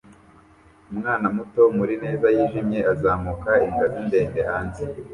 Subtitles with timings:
[0.91, 4.83] Umwana muto murinezayijimye azamuka ingazi ndende hanze